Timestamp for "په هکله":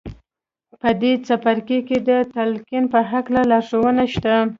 2.93-3.41